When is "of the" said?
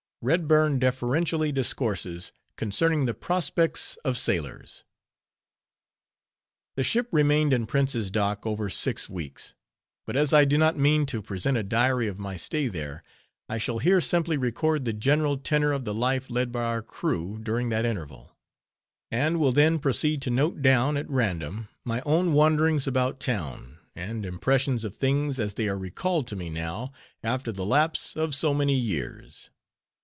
15.71-15.93